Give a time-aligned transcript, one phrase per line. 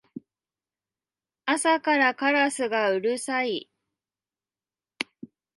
[1.45, 3.69] 朝からカラスがうるさい